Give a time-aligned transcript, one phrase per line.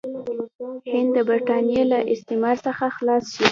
[0.91, 3.45] هند د برټانیې له استعمار څخه خلاص شي.